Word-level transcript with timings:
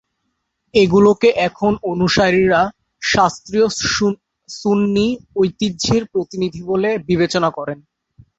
এগুলোকে 0.73 1.29
এর 1.37 1.51
অনুসারীরা 1.91 2.61
শাস্ত্রীয় 3.01 3.67
সুন্নি 4.49 5.07
ঐতিহ্যের 5.35 6.03
প্রতিনিধি 6.13 6.61
বলে 6.63 6.89
বিবেচনা 7.09 7.49
করে। 7.57 7.73